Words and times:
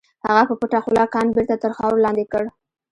هغه 0.27 0.43
په 0.49 0.53
پټه 0.59 0.79
خوله 0.83 1.03
کان 1.13 1.27
بېرته 1.35 1.55
تر 1.63 1.71
خاورو 1.77 2.03
لاندې 2.05 2.25
کړ. 2.31 2.43